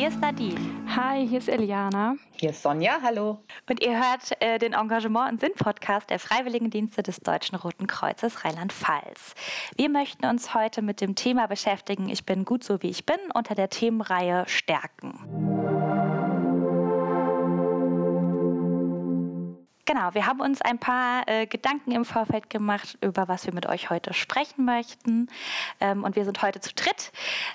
[0.00, 0.58] Hier ist Nadine.
[0.96, 2.16] Hi, hier ist Eliana.
[2.32, 3.44] Hier ist Sonja, hallo.
[3.68, 9.34] Und ihr hört äh, den Engagement- und Sinn-Podcast der Freiwilligendienste des Deutschen Roten Kreuzes Rheinland-Pfalz.
[9.76, 13.18] Wir möchten uns heute mit dem Thema beschäftigen, ich bin gut so wie ich bin,
[13.34, 15.59] unter der Themenreihe Stärken.
[19.86, 23.66] Genau, wir haben uns ein paar äh, Gedanken im Vorfeld gemacht, über was wir mit
[23.66, 25.28] euch heute sprechen möchten.
[25.80, 27.12] Ähm, und wir sind heute zu dritt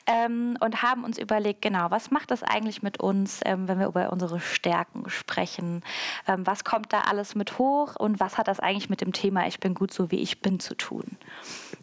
[0.07, 3.87] ähm, und haben uns überlegt, genau, was macht das eigentlich mit uns, ähm, wenn wir
[3.87, 5.83] über unsere Stärken sprechen?
[6.27, 9.47] Ähm, was kommt da alles mit hoch und was hat das eigentlich mit dem Thema
[9.47, 11.17] Ich bin gut so wie ich bin zu tun?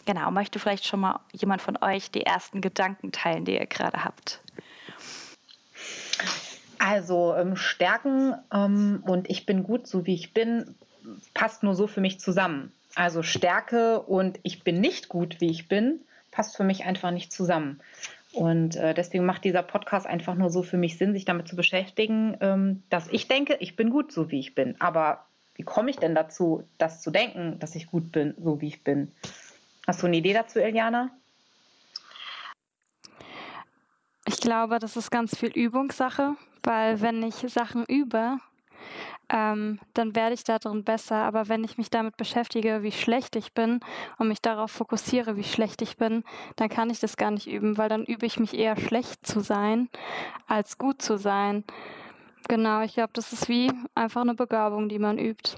[0.05, 4.05] Genau, möchte vielleicht schon mal jemand von euch die ersten Gedanken teilen, die ihr gerade
[4.05, 4.42] habt?
[6.85, 10.75] Also ähm, Stärken ähm, und ich bin gut, so wie ich bin,
[11.33, 12.73] passt nur so für mich zusammen.
[12.97, 16.01] Also Stärke und ich bin nicht gut, wie ich bin,
[16.33, 17.81] passt für mich einfach nicht zusammen.
[18.33, 21.55] Und äh, deswegen macht dieser Podcast einfach nur so für mich Sinn, sich damit zu
[21.55, 24.75] beschäftigen, ähm, dass ich denke, ich bin gut, so wie ich bin.
[24.81, 28.67] Aber wie komme ich denn dazu, das zu denken, dass ich gut bin, so wie
[28.67, 29.13] ich bin?
[29.87, 31.11] Hast du eine Idee dazu, Eliana?
[34.27, 38.39] Ich glaube, das ist ganz viel Übungssache, weil wenn ich Sachen übe,
[39.29, 41.17] ähm, dann werde ich darin besser.
[41.17, 43.81] Aber wenn ich mich damit beschäftige, wie schlecht ich bin
[44.19, 46.25] und mich darauf fokussiere, wie schlecht ich bin,
[46.57, 49.41] dann kann ich das gar nicht üben, weil dann übe ich mich eher schlecht zu
[49.41, 49.89] sein,
[50.47, 51.65] als gut zu sein.
[52.49, 55.57] Genau, ich glaube, das ist wie einfach eine Begabung, die man übt.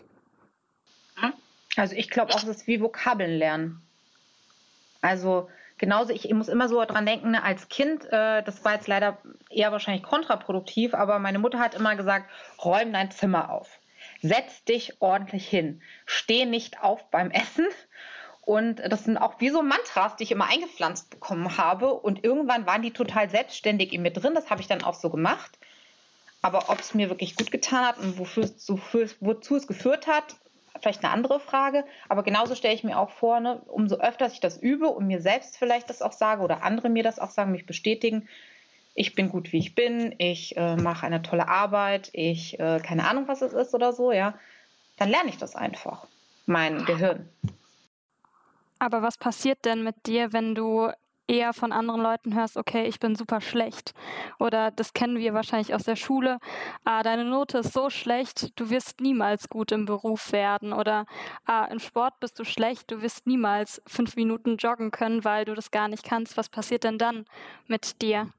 [1.76, 3.82] Also ich glaube auch, das ist wie Vokabeln lernen.
[5.00, 8.74] Also genauso, ich, ich muss immer so dran denken, ne, als Kind, äh, das war
[8.74, 9.18] jetzt leider
[9.56, 12.30] eher wahrscheinlich kontraproduktiv, aber meine Mutter hat immer gesagt,
[12.64, 13.80] räum dein Zimmer auf.
[14.22, 15.82] Setz dich ordentlich hin.
[16.06, 17.66] Steh nicht auf beim Essen.
[18.42, 21.94] Und das sind auch wie so Mantras, die ich immer eingepflanzt bekommen habe.
[21.94, 24.34] Und irgendwann waren die total selbstständig in mir drin.
[24.34, 25.58] Das habe ich dann auch so gemacht.
[26.42, 30.36] Aber ob es mir wirklich gut getan hat und wofür, wofür, wozu es geführt hat,
[30.78, 34.40] vielleicht eine andere Frage, aber genauso stelle ich mir auch vor, ne, umso öfter ich
[34.40, 37.52] das übe und mir selbst vielleicht das auch sage oder andere mir das auch sagen,
[37.52, 38.28] mich bestätigen,
[38.94, 43.08] ich bin gut, wie ich bin, ich äh, mache eine tolle Arbeit, ich äh, keine
[43.08, 44.34] Ahnung, was es ist oder so, ja,
[44.96, 46.06] dann lerne ich das einfach,
[46.46, 47.28] mein Gehirn.
[48.78, 50.90] Aber was passiert denn mit dir, wenn du
[51.26, 53.94] eher von anderen Leuten hörst, okay, ich bin super schlecht.
[54.38, 56.38] Oder das kennen wir wahrscheinlich aus der Schule,
[56.84, 60.72] ah, deine Note ist so schlecht, du wirst niemals gut im Beruf werden.
[60.72, 61.06] Oder
[61.46, 65.54] ah, im Sport bist du schlecht, du wirst niemals fünf Minuten joggen können, weil du
[65.54, 66.36] das gar nicht kannst.
[66.36, 67.24] Was passiert denn dann
[67.66, 68.30] mit dir?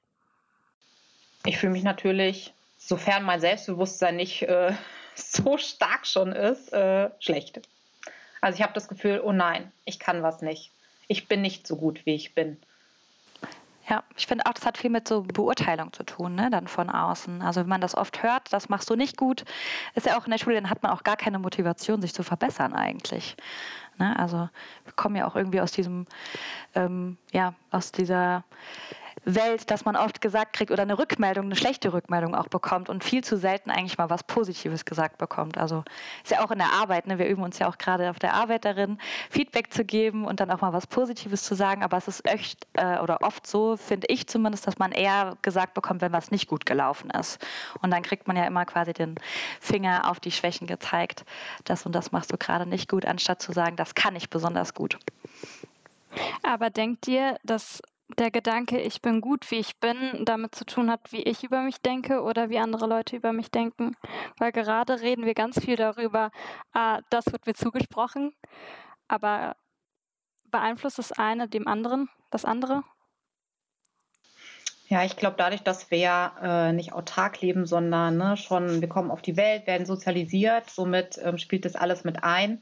[1.45, 4.73] Ich fühle mich natürlich, sofern mein Selbstbewusstsein nicht äh,
[5.15, 7.61] so stark schon ist, äh, schlecht.
[8.41, 10.71] Also ich habe das Gefühl, oh nein, ich kann was nicht.
[11.07, 12.57] Ich bin nicht so gut, wie ich bin.
[13.87, 16.89] Ja, ich finde auch, das hat viel mit so Beurteilung zu tun, ne, dann von
[16.89, 17.43] außen.
[17.43, 19.45] Also wenn man das oft hört, das machst du nicht gut,
[19.93, 22.23] ist ja auch in der Schule, dann hat man auch gar keine Motivation, sich zu
[22.23, 23.35] verbessern eigentlich.
[23.99, 24.17] Ne?
[24.17, 24.49] Also
[24.83, 26.07] wir kommen ja auch irgendwie aus diesem,
[26.73, 28.43] ähm, ja, aus dieser
[29.23, 33.03] Welt, dass man oft gesagt kriegt oder eine Rückmeldung, eine schlechte Rückmeldung auch bekommt und
[33.03, 35.57] viel zu selten eigentlich mal was Positives gesagt bekommt.
[35.57, 35.83] Also
[36.23, 37.17] ist ja auch in der Arbeit, ne?
[37.17, 38.99] wir üben uns ja auch gerade auf der Arbeit darin,
[39.29, 42.67] Feedback zu geben und dann auch mal was Positives zu sagen, aber es ist echt
[42.73, 46.47] äh, oder oft so, finde ich zumindest, dass man eher gesagt bekommt, wenn was nicht
[46.47, 47.43] gut gelaufen ist.
[47.81, 49.15] Und dann kriegt man ja immer quasi den
[49.59, 51.25] Finger auf die Schwächen gezeigt,
[51.63, 54.73] das und das machst du gerade nicht gut, anstatt zu sagen, das kann ich besonders
[54.73, 54.97] gut.
[56.43, 60.91] Aber denkt ihr, dass der Gedanke, ich bin gut, wie ich bin, damit zu tun
[60.91, 63.95] hat, wie ich über mich denke oder wie andere Leute über mich denken.
[64.37, 66.31] Weil gerade reden wir ganz viel darüber,
[66.73, 68.35] ah, das wird mir zugesprochen,
[69.07, 69.55] aber
[70.51, 72.83] beeinflusst das eine dem anderen, das andere?
[74.87, 79.09] Ja, ich glaube, dadurch, dass wir äh, nicht autark leben, sondern ne, schon, wir kommen
[79.09, 82.61] auf die Welt, werden sozialisiert, somit ähm, spielt das alles mit ein.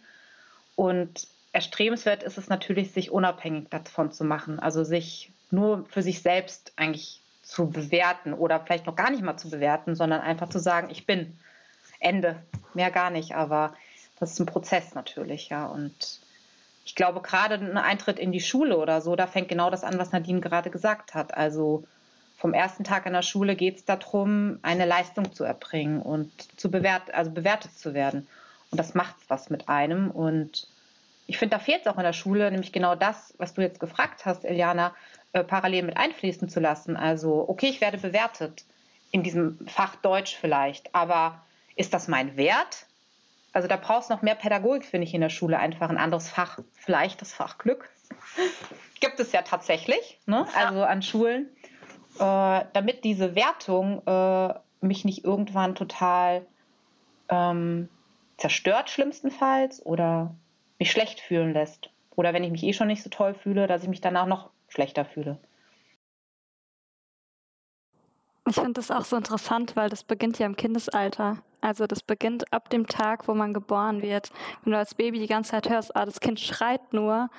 [0.76, 6.22] Und erstrebenswert ist es natürlich, sich unabhängig davon zu machen, also sich nur für sich
[6.22, 10.60] selbst eigentlich zu bewerten oder vielleicht noch gar nicht mal zu bewerten, sondern einfach zu
[10.60, 11.38] sagen, ich bin
[12.00, 12.36] Ende,
[12.74, 13.74] mehr gar nicht, aber
[14.20, 15.66] das ist ein Prozess natürlich, ja.
[15.66, 16.20] Und
[16.86, 19.98] ich glaube, gerade ein Eintritt in die Schule oder so, da fängt genau das an,
[19.98, 21.36] was Nadine gerade gesagt hat.
[21.36, 21.86] Also
[22.38, 26.30] vom ersten Tag in der Schule geht es darum, eine Leistung zu erbringen und
[26.60, 28.28] zu bewert, also bewertet zu werden.
[28.72, 30.12] Und das macht was mit einem.
[30.12, 30.68] Und
[31.28, 33.80] ich finde, da fehlt es auch in der Schule, nämlich genau das, was du jetzt
[33.80, 34.94] gefragt hast, Eliana,
[35.34, 36.96] äh, parallel mit einfließen zu lassen.
[36.96, 38.66] Also, okay, ich werde bewertet
[39.12, 41.44] in diesem Fach Deutsch vielleicht, aber
[41.76, 42.86] ist das mein Wert?
[43.52, 46.30] Also da brauchst du noch mehr Pädagogik, finde ich, in der Schule, einfach ein anderes
[46.30, 47.90] Fach, vielleicht das Fach Glück.
[49.00, 50.48] Gibt es ja tatsächlich, ne?
[50.56, 51.50] also an Schulen.
[52.20, 56.46] äh, damit diese Wertung äh, mich nicht irgendwann total
[57.30, 57.90] ähm,
[58.38, 60.36] zerstört, schlimmstenfalls, oder
[60.80, 61.90] mich schlecht fühlen lässt.
[62.16, 64.50] Oder wenn ich mich eh schon nicht so toll fühle, dass ich mich danach noch
[64.74, 65.38] schlechter fühle.
[68.46, 71.38] Ich finde das auch so interessant, weil das beginnt ja im Kindesalter.
[71.62, 74.32] Also das beginnt ab dem Tag, wo man geboren wird.
[74.64, 77.30] Wenn du als Baby die ganze Zeit hörst, ah, das Kind schreit nur,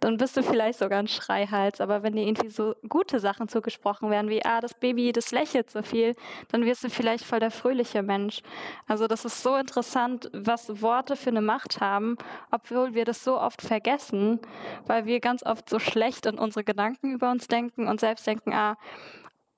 [0.00, 1.82] dann bist du vielleicht sogar ein Schreihals.
[1.82, 5.70] Aber wenn dir irgendwie so gute Sachen zugesprochen werden, wie, ah, das Baby, das lächelt
[5.70, 6.14] so viel,
[6.48, 8.40] dann wirst du vielleicht voll der fröhliche Mensch.
[8.86, 12.16] Also das ist so interessant, was Worte für eine Macht haben,
[12.50, 14.40] obwohl wir das so oft vergessen,
[14.86, 18.54] weil wir ganz oft so schlecht in unsere Gedanken über uns denken und selbst denken,
[18.54, 18.78] ah,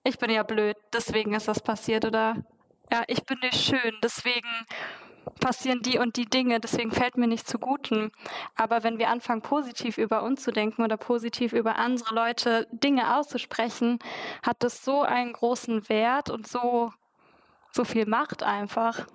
[0.04, 2.36] ich bin ja blöd, deswegen ist das passiert oder
[2.90, 4.48] ja, ich bin nicht schön, deswegen
[5.40, 8.12] passieren die und die Dinge, deswegen fällt mir nicht zu Guten.
[8.56, 13.16] Aber wenn wir anfangen, positiv über uns zu denken oder positiv über andere Leute Dinge
[13.16, 13.98] auszusprechen,
[14.42, 16.92] hat das so einen großen Wert und so,
[17.72, 19.06] so viel Macht einfach.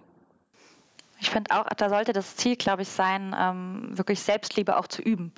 [1.23, 5.01] Ich finde auch, da sollte das Ziel, glaube ich, sein, ähm, wirklich Selbstliebe auch zu
[5.01, 5.31] üben,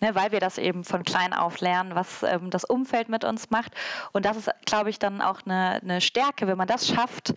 [0.00, 3.50] ne, weil wir das eben von klein auf lernen, was ähm, das Umfeld mit uns
[3.50, 3.74] macht.
[4.12, 7.34] Und das ist, glaube ich, dann auch eine, eine, Stärke, wenn man das schafft,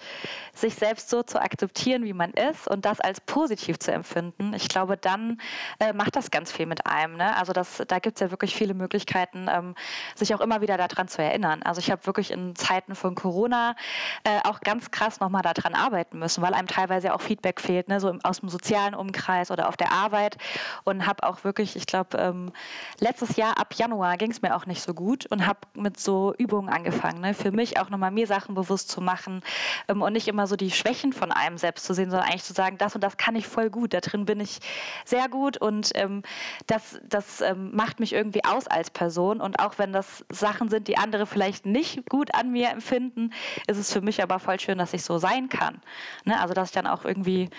[0.53, 4.53] sich selbst so zu akzeptieren, wie man ist und das als positiv zu empfinden.
[4.53, 5.41] Ich glaube, dann
[5.81, 7.17] äh, macht das ganz viel mit einem.
[7.17, 7.35] Ne?
[7.35, 9.75] Also das, da gibt es ja wirklich viele Möglichkeiten, ähm,
[10.15, 11.63] sich auch immer wieder daran zu erinnern.
[11.63, 13.75] Also ich habe wirklich in Zeiten von Corona
[14.23, 17.99] äh, auch ganz krass nochmal daran arbeiten müssen, weil einem teilweise auch Feedback fehlt ne,
[17.99, 20.37] so aus dem sozialen Umkreis oder auf der Arbeit
[20.85, 22.51] und habe auch wirklich, ich glaube, ähm,
[22.99, 26.33] letztes Jahr ab Januar ging es mir auch nicht so gut und habe mit so
[26.37, 29.41] Übungen angefangen, ne, für mich auch nochmal mir Sachen bewusst zu machen
[29.87, 32.53] ähm, und nicht immer so die Schwächen von einem selbst zu sehen, sondern eigentlich zu
[32.53, 34.59] sagen, das und das kann ich voll gut, da drin bin ich
[35.05, 36.23] sehr gut und ähm,
[36.67, 40.87] das, das ähm, macht mich irgendwie aus als Person und auch wenn das Sachen sind,
[40.87, 43.31] die andere vielleicht nicht gut an mir empfinden,
[43.67, 45.81] ist es für mich aber voll schön, dass ich so sein kann.
[46.25, 46.39] Ne?
[46.39, 47.49] Also dass ich dann auch irgendwie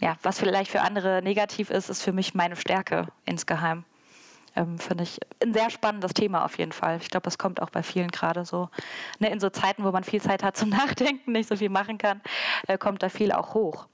[0.00, 3.84] ja, was vielleicht für andere negativ ist, ist für mich meine Stärke insgeheim.
[4.56, 6.98] Ähm, Finde ich ein sehr spannendes Thema auf jeden Fall.
[7.00, 8.68] Ich glaube, das kommt auch bei vielen gerade so.
[9.18, 11.98] Ne, in so Zeiten, wo man viel Zeit hat zum Nachdenken, nicht so viel machen
[11.98, 12.20] kann,
[12.66, 13.86] äh, kommt da viel auch hoch.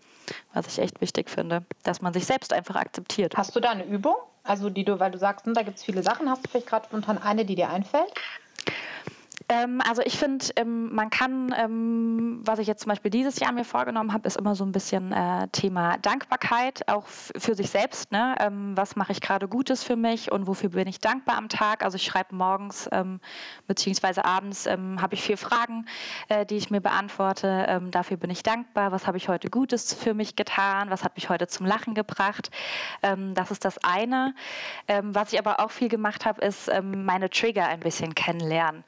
[0.55, 3.37] Was ich echt wichtig finde, dass man sich selbst einfach akzeptiert.
[3.37, 4.17] Hast du da eine Übung?
[4.43, 6.67] Also die du, weil du sagst, hm, da gibt es viele Sachen, hast du vielleicht
[6.67, 8.13] gerade spontan eine, die dir einfällt?
[9.49, 13.53] Ähm, also ich finde, ähm, man kann, ähm, was ich jetzt zum Beispiel dieses Jahr
[13.53, 18.11] mir vorgenommen habe, ist immer so ein bisschen äh, Thema Dankbarkeit, auch für sich selbst.
[18.11, 18.37] Ne?
[18.41, 21.85] Ähm, was mache ich gerade Gutes für mich und wofür bin ich dankbar am Tag?
[21.85, 23.21] Also ich schreibe morgens ähm,
[23.67, 25.87] beziehungsweise abends ähm, habe ich vier Fragen,
[26.29, 27.81] äh, die ich mir beantworte.
[27.91, 28.93] dafür bin ich dankbar.
[28.93, 30.91] Was habe ich heute Gutes für mich getan?
[30.91, 32.51] Was hat mich heute zum Lachen gebracht?
[33.03, 34.35] das ist das eine.
[34.87, 38.85] was ich aber auch viel gemacht habe, ist meine Trigger ein bisschen kennenlernen.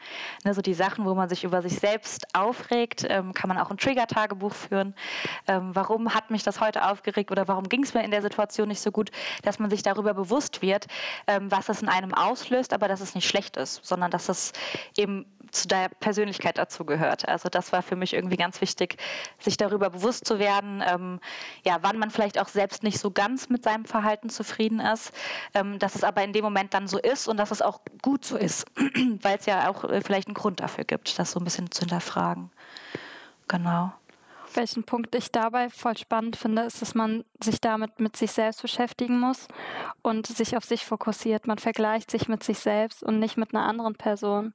[0.46, 3.68] Ne, so die Sachen, wo man sich über sich selbst aufregt, ähm, kann man auch
[3.68, 4.94] ein Trigger-Tagebuch führen.
[5.48, 8.68] Ähm, warum hat mich das heute aufgeregt oder warum ging es mir in der Situation
[8.68, 9.10] nicht so gut,
[9.42, 10.86] dass man sich darüber bewusst wird,
[11.26, 14.52] ähm, was es in einem auslöst, aber dass es nicht schlecht ist, sondern dass es
[14.96, 17.28] eben zu der Persönlichkeit dazu gehört.
[17.28, 18.96] Also das war für mich irgendwie ganz wichtig,
[19.38, 21.20] sich darüber bewusst zu werden, ähm,
[21.64, 25.12] ja, wann man vielleicht auch selbst nicht so ganz mit seinem Verhalten zufrieden ist,
[25.54, 28.24] ähm, dass es aber in dem Moment dann so ist und dass es auch gut
[28.24, 28.66] so ist,
[29.22, 31.80] weil es ja auch äh, vielleicht ein Grund dafür gibt, das so ein bisschen zu
[31.80, 32.50] hinterfragen.
[33.48, 33.92] Genau.
[34.54, 38.62] Welchen Punkt ich dabei voll spannend finde, ist, dass man sich damit mit sich selbst
[38.62, 39.48] beschäftigen muss
[40.02, 41.46] und sich auf sich fokussiert.
[41.46, 44.54] Man vergleicht sich mit sich selbst und nicht mit einer anderen Person.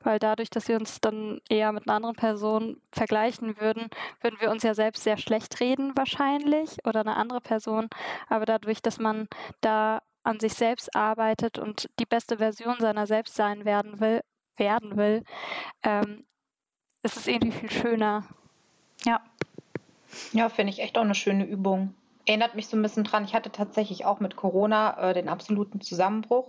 [0.00, 3.88] Weil dadurch, dass wir uns dann eher mit einer anderen Person vergleichen würden,
[4.20, 7.88] würden wir uns ja selbst sehr schlecht reden wahrscheinlich oder eine andere Person.
[8.28, 9.28] Aber dadurch, dass man
[9.60, 14.22] da an sich selbst arbeitet und die beste Version seiner selbst sein werden will,
[14.56, 15.24] werden will,
[15.82, 16.24] ähm,
[17.02, 18.24] ist es irgendwie viel schöner.
[19.04, 19.20] Ja.
[20.32, 21.94] Ja, finde ich echt auch eine schöne Übung.
[22.26, 25.80] Erinnert mich so ein bisschen dran, ich hatte tatsächlich auch mit Corona äh, den absoluten
[25.80, 26.48] Zusammenbruch.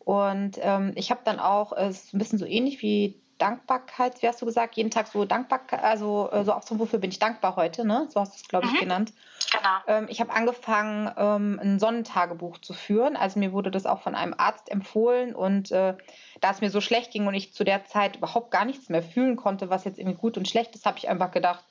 [0.00, 4.28] Und ähm, ich habe dann auch, äh, ist ein bisschen so ähnlich wie Dankbarkeit, wie
[4.28, 7.18] hast du gesagt, jeden Tag so Dankbarkeit, also äh, so auch so, wofür bin ich
[7.18, 8.06] dankbar heute, ne?
[8.10, 8.80] So hast du es, glaube ich, mhm.
[8.80, 9.12] genannt.
[9.52, 9.78] Genau.
[9.86, 13.16] Ähm, ich habe angefangen, ähm, ein Sonnentagebuch zu führen.
[13.16, 15.94] Also mir wurde das auch von einem Arzt empfohlen und äh,
[16.40, 19.02] da es mir so schlecht ging und ich zu der Zeit überhaupt gar nichts mehr
[19.02, 21.64] fühlen konnte, was jetzt irgendwie gut und schlecht ist, habe ich einfach gedacht,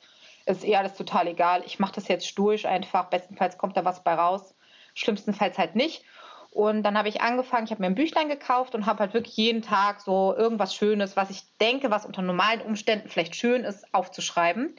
[0.46, 1.64] ist eh alles total egal.
[1.66, 3.06] Ich mache das jetzt stoisch einfach.
[3.06, 4.56] Bestenfalls kommt da was bei raus.
[4.96, 6.04] Schlimmstenfalls halt nicht.
[6.52, 9.38] Und dann habe ich angefangen, ich habe mir ein Büchlein gekauft und habe halt wirklich
[9.38, 13.94] jeden Tag so irgendwas Schönes, was ich denke, was unter normalen Umständen vielleicht schön ist,
[13.94, 14.76] aufzuschreiben.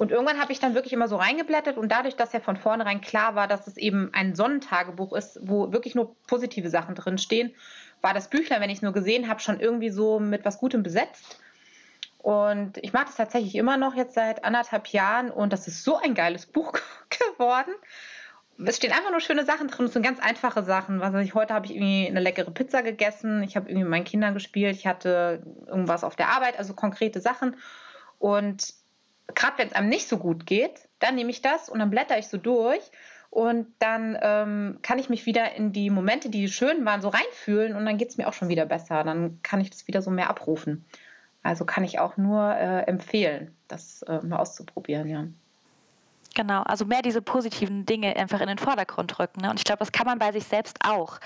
[0.00, 3.02] Und irgendwann habe ich dann wirklich immer so reingeblättert und dadurch, dass ja von vornherein
[3.02, 7.54] klar war, dass es eben ein Sonnentagebuch ist, wo wirklich nur positive Sachen drinstehen,
[8.00, 10.82] war das Büchlein, wenn ich es nur gesehen habe, schon irgendwie so mit was Gutem
[10.82, 11.38] besetzt.
[12.16, 15.98] Und ich mache das tatsächlich immer noch jetzt seit anderthalb Jahren und das ist so
[15.98, 16.72] ein geiles Buch
[17.10, 17.74] geworden.
[18.64, 19.84] Es stehen einfach nur schöne Sachen drin.
[19.84, 21.00] Es sind ganz einfache Sachen.
[21.00, 23.42] Was weiß ich, heute habe ich irgendwie eine leckere Pizza gegessen.
[23.42, 24.76] Ich habe irgendwie mit meinen Kindern gespielt.
[24.76, 27.56] Ich hatte irgendwas auf der Arbeit, also konkrete Sachen.
[28.18, 28.79] Und
[29.34, 32.18] gerade wenn es einem nicht so gut geht, dann nehme ich das und dann blätter
[32.18, 32.82] ich so durch.
[33.30, 37.76] Und dann ähm, kann ich mich wieder in die Momente, die schön waren, so reinfühlen
[37.76, 39.04] und dann geht es mir auch schon wieder besser.
[39.04, 40.84] Dann kann ich das wieder so mehr abrufen.
[41.42, 45.26] Also kann ich auch nur äh, empfehlen, das äh, mal auszuprobieren, ja.
[46.40, 49.42] Genau, also mehr diese positiven Dinge einfach in den Vordergrund rücken.
[49.42, 49.50] Ne?
[49.50, 51.18] Und ich glaube, das kann man bei sich selbst auch.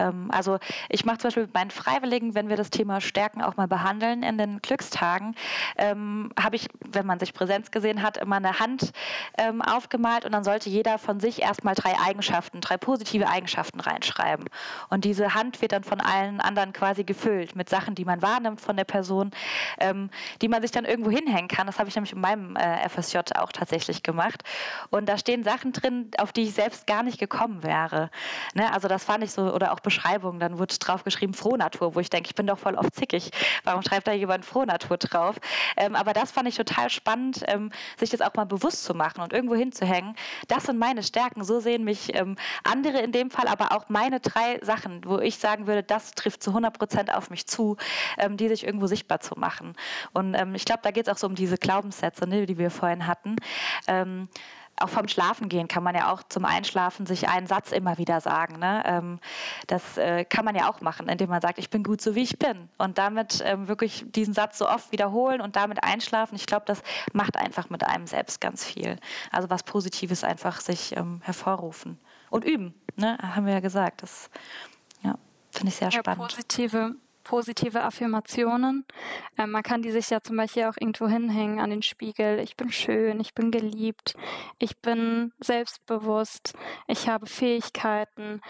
[0.00, 3.56] Ähm, also ich mache zum Beispiel mit meinen Freiwilligen, wenn wir das Thema Stärken auch
[3.56, 5.36] mal behandeln in den Glückstagen,
[5.76, 8.90] ähm, habe ich, wenn man sich Präsenz gesehen hat, immer eine Hand
[9.36, 14.46] ähm, aufgemalt und dann sollte jeder von sich erstmal drei Eigenschaften, drei positive Eigenschaften reinschreiben.
[14.90, 18.60] Und diese Hand wird dann von allen anderen quasi gefüllt mit Sachen, die man wahrnimmt
[18.60, 19.30] von der Person,
[19.78, 20.10] ähm,
[20.42, 21.68] die man sich dann irgendwo hinhängen kann.
[21.68, 24.42] Das habe ich nämlich in meinem äh, FSJ auch tatsächlich gemacht gemacht.
[24.90, 28.10] Und da stehen Sachen drin, auf die ich selbst gar nicht gekommen wäre.
[28.54, 28.72] Ne?
[28.72, 32.10] Also das fand ich so, oder auch Beschreibungen, dann wurde drauf geschrieben Frohnatur, wo ich
[32.10, 33.30] denke, ich bin doch voll oft zickig.
[33.64, 35.36] Warum schreibt da jemand Frohnatur drauf?
[35.76, 39.20] Ähm, aber das fand ich total spannend, ähm, sich das auch mal bewusst zu machen
[39.20, 40.14] und irgendwo hinzuhängen.
[40.48, 41.44] Das sind meine Stärken.
[41.44, 45.38] So sehen mich ähm, andere in dem Fall, aber auch meine drei Sachen, wo ich
[45.38, 47.76] sagen würde, das trifft zu 100 Prozent auf mich zu,
[48.18, 49.74] ähm, die sich irgendwo sichtbar zu machen.
[50.12, 52.70] Und ähm, ich glaube, da geht es auch so um diese Glaubenssätze, ne, die wir
[52.70, 53.36] vorhin hatten.
[53.86, 54.27] Ähm,
[54.80, 58.58] auch vom Schlafengehen kann man ja auch zum Einschlafen sich einen Satz immer wieder sagen.
[58.58, 58.82] Ne?
[58.86, 59.18] Ähm,
[59.66, 62.22] das äh, kann man ja auch machen, indem man sagt, ich bin gut so wie
[62.22, 62.68] ich bin.
[62.78, 66.36] Und damit ähm, wirklich diesen Satz so oft wiederholen und damit einschlafen.
[66.36, 66.82] Ich glaube, das
[67.12, 68.98] macht einfach mit einem selbst ganz viel.
[69.30, 71.98] Also was Positives einfach sich ähm, hervorrufen.
[72.30, 73.18] Und üben, ne?
[73.22, 74.02] haben wir ja gesagt.
[74.02, 74.30] Das
[75.02, 75.14] ja,
[75.50, 76.20] finde ich sehr spannend.
[76.20, 76.94] Ja, positive
[77.28, 78.86] positive Affirmationen.
[79.36, 82.40] Ähm, man kann die sich ja zum Beispiel auch irgendwo hinhängen an den Spiegel.
[82.40, 84.14] Ich bin schön, ich bin geliebt,
[84.58, 86.54] ich bin selbstbewusst,
[86.86, 88.40] ich habe Fähigkeiten,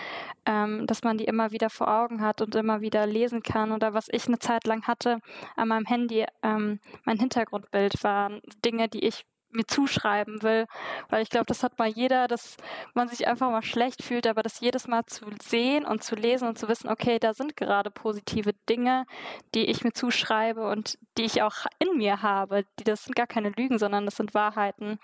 [0.47, 3.73] ähm, dass man die immer wieder vor Augen hat und immer wieder lesen kann.
[3.73, 5.19] Oder was ich eine Zeit lang hatte
[5.57, 10.67] an meinem Handy, ähm, mein Hintergrundbild waren Dinge, die ich mir zuschreiben will,
[11.09, 12.57] weil ich glaube, das hat mal jeder, dass
[12.95, 16.49] man sich einfach mal schlecht fühlt, aber das jedes Mal zu sehen und zu lesen
[16.49, 19.07] und zu wissen, okay, da sind gerade positive Dinge,
[19.55, 23.27] die ich mir zuschreibe und die ich auch in mir habe, die das sind gar
[23.27, 24.99] keine Lügen, sondern das sind Wahrheiten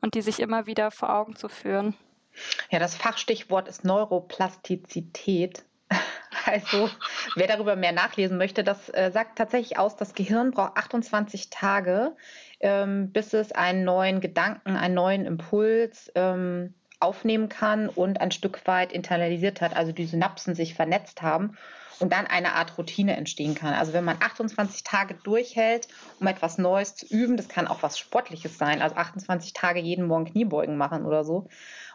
[0.00, 1.94] und die sich immer wieder vor Augen zu führen.
[2.70, 5.64] Ja, das Fachstichwort ist Neuroplastizität.
[6.46, 6.88] Also,
[7.36, 12.16] wer darüber mehr nachlesen möchte, das äh, sagt tatsächlich aus, das Gehirn braucht 28 Tage,
[12.60, 18.66] ähm, bis es einen neuen Gedanken, einen neuen Impuls ähm, aufnehmen kann und ein Stück
[18.66, 21.56] weit internalisiert hat, also die Synapsen sich vernetzt haben
[22.00, 23.74] und dann eine Art Routine entstehen kann.
[23.74, 27.98] Also wenn man 28 Tage durchhält, um etwas Neues zu üben, das kann auch was
[27.98, 31.48] Sportliches sein, also 28 Tage jeden Morgen Kniebeugen machen oder so,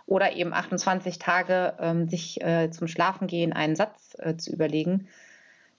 [0.05, 5.07] oder eben 28 Tage ähm, sich äh, zum Schlafengehen einen Satz äh, zu überlegen,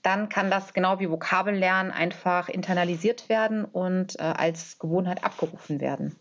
[0.03, 6.17] dann kann das genau wie Vokabellernen einfach internalisiert werden und äh, als Gewohnheit abgerufen werden.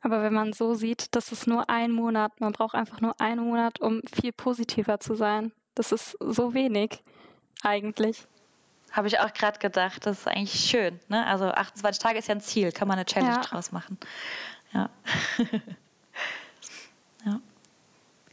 [0.00, 3.44] Aber wenn man so sieht, das ist nur ein Monat, man braucht einfach nur einen
[3.44, 5.52] Monat, um viel positiver zu sein.
[5.74, 7.02] Das ist so wenig
[7.62, 8.26] eigentlich.
[8.92, 11.00] Habe ich auch gerade gedacht, das ist eigentlich schön.
[11.08, 11.26] Ne?
[11.26, 13.40] Also 28 Tage ist ja ein Ziel, kann man eine Challenge ja.
[13.40, 13.98] draus machen.
[14.72, 14.90] Ja.
[15.38, 15.44] ja.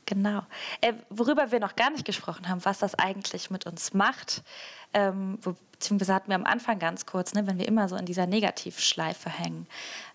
[0.05, 0.41] Genau.
[0.81, 4.43] Äh, worüber wir noch gar nicht gesprochen haben, was das eigentlich mit uns macht,
[4.93, 5.39] ähm,
[5.73, 9.29] beziehungsweise hatten wir am Anfang ganz kurz, ne, wenn wir immer so in dieser Negativschleife
[9.29, 9.67] hängen.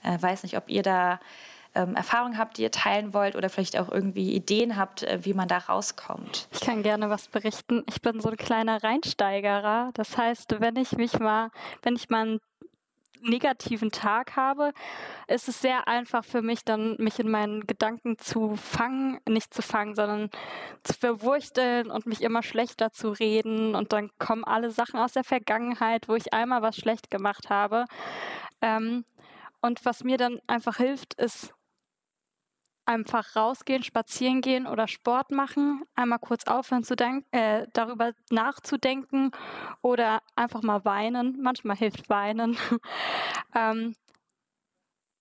[0.03, 1.21] Äh, weiß nicht, ob ihr da
[1.75, 5.35] ähm, Erfahrungen habt, die ihr teilen wollt oder vielleicht auch irgendwie Ideen habt, äh, wie
[5.35, 6.49] man da rauskommt.
[6.53, 7.85] Ich kann gerne was berichten.
[7.89, 9.91] Ich bin so ein kleiner Reinsteigerer.
[9.95, 11.51] Das heißt, wenn ich mich mal,
[11.83, 12.41] wenn ich mal einen
[13.23, 14.73] negativen Tag habe,
[15.27, 19.63] ist es sehr einfach für mich, dann mich in meinen Gedanken zu fangen, nicht zu
[19.63, 20.31] fangen, sondern
[20.85, 23.75] zu verwursteln und mich immer schlechter zu reden.
[23.75, 27.85] Und dann kommen alle Sachen aus der Vergangenheit, wo ich einmal was schlecht gemacht habe.
[28.63, 29.05] Ähm,
[29.61, 31.53] und was mir dann einfach hilft, ist
[32.89, 39.31] einfach rausgehen, spazieren gehen oder Sport machen, einmal kurz aufhören zu denken, äh, darüber nachzudenken
[39.83, 41.39] oder einfach mal weinen.
[41.43, 42.57] Manchmal hilft weinen.
[43.55, 43.95] ähm,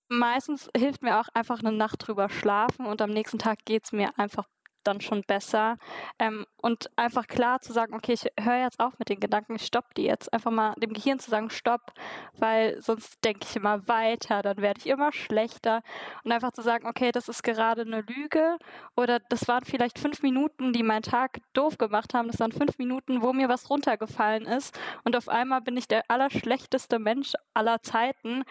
[0.08, 3.92] meistens hilft mir auch einfach eine Nacht drüber schlafen und am nächsten Tag geht es
[3.92, 4.46] mir einfach
[4.84, 5.76] dann schon besser.
[6.18, 9.66] Ähm, und einfach klar zu sagen, okay, ich höre jetzt auf mit den Gedanken, ich
[9.66, 10.32] stopp die jetzt.
[10.32, 11.92] Einfach mal dem Gehirn zu sagen, stopp,
[12.36, 15.82] weil sonst denke ich immer weiter, dann werde ich immer schlechter.
[16.24, 18.58] Und einfach zu sagen, okay, das ist gerade eine Lüge
[18.96, 22.28] oder das waren vielleicht fünf Minuten, die meinen Tag doof gemacht haben.
[22.28, 24.78] Das waren fünf Minuten, wo mir was runtergefallen ist.
[25.04, 28.44] Und auf einmal bin ich der allerschlechteste Mensch aller Zeiten.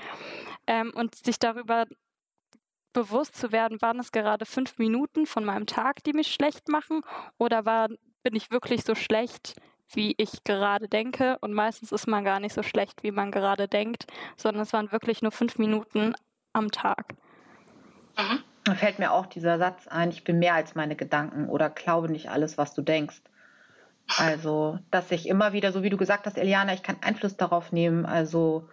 [0.68, 1.86] Ähm, und sich darüber
[2.98, 7.02] bewusst zu werden, waren es gerade fünf Minuten von meinem Tag, die mich schlecht machen,
[7.38, 7.90] oder war,
[8.24, 9.56] bin ich wirklich so schlecht,
[9.94, 11.38] wie ich gerade denke?
[11.42, 14.92] Und meistens ist man gar nicht so schlecht, wie man gerade denkt, sondern es waren
[14.92, 16.16] wirklich nur fünf Minuten
[16.54, 17.14] am Tag.
[18.18, 18.44] Mhm.
[18.64, 22.10] Da fällt mir auch dieser Satz ein, ich bin mehr als meine Gedanken oder glaube
[22.10, 23.22] nicht alles, was du denkst.
[24.18, 27.72] Also, dass ich immer wieder, so wie du gesagt hast, Eliana, ich kann Einfluss darauf
[27.72, 28.08] nehmen.
[28.08, 28.68] Also,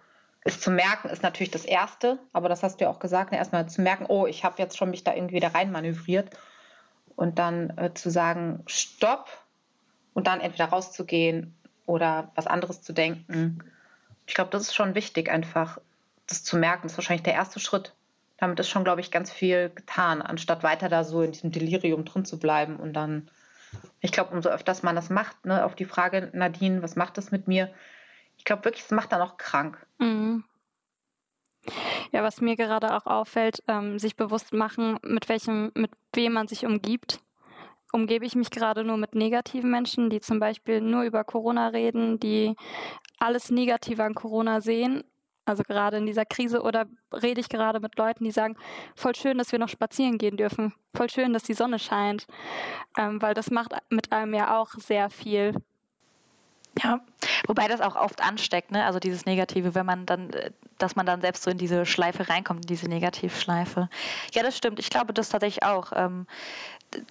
[0.47, 3.37] es zu merken ist natürlich das Erste, aber das hast du ja auch gesagt, ne?
[3.37, 5.71] erstmal zu merken, oh, ich habe jetzt schon mich da irgendwie da rein
[7.15, 9.27] und dann äh, zu sagen, stopp
[10.13, 11.55] und dann entweder rauszugehen
[11.87, 13.63] oder was anderes zu denken.
[14.27, 15.79] Ich glaube, das ist schon wichtig, einfach
[16.27, 16.83] das zu merken.
[16.83, 17.95] Das ist wahrscheinlich der erste Schritt.
[18.37, 22.05] Damit ist schon, glaube ich, ganz viel getan, anstatt weiter da so in diesem Delirium
[22.05, 23.29] drin zu bleiben und dann,
[23.99, 27.31] ich glaube, umso öfters man das macht, ne, auf die Frage, Nadine, was macht das
[27.31, 27.73] mit mir?
[28.37, 29.85] Ich glaube wirklich, es macht dann auch krank.
[29.99, 30.43] Mhm.
[32.11, 36.47] Ja, was mir gerade auch auffällt, ähm, sich bewusst machen, mit welchem, mit wem man
[36.47, 37.21] sich umgibt.
[37.91, 42.19] Umgebe ich mich gerade nur mit negativen Menschen, die zum Beispiel nur über Corona reden,
[42.19, 42.55] die
[43.19, 45.03] alles Negative an Corona sehen,
[45.45, 48.57] also gerade in dieser Krise, oder rede ich gerade mit Leuten, die sagen,
[48.95, 52.25] voll schön, dass wir noch spazieren gehen dürfen, voll schön, dass die Sonne scheint,
[52.97, 55.53] ähm, weil das macht mit einem ja auch sehr viel.
[56.83, 56.99] Ja,
[57.47, 58.85] wobei das auch oft ansteckt, ne?
[58.85, 62.27] Also dieses Negative, wenn man dann, äh, dass man dann selbst so in diese Schleife
[62.27, 63.89] reinkommt, in diese Negativschleife.
[64.33, 64.79] Ja, das stimmt.
[64.79, 65.93] Ich glaube das tatsächlich auch.
[65.95, 66.27] Ähm,